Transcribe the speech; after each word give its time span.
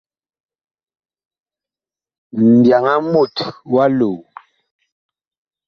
Mbyaŋ 2.49 2.85
a 2.93 2.95
mut 3.11 3.35
wa 3.73 3.85
loo. 3.97 4.19